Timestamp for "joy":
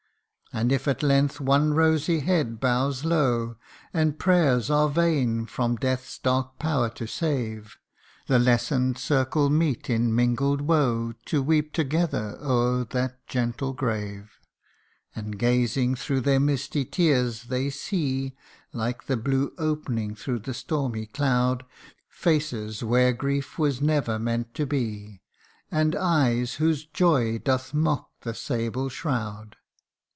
26.85-27.37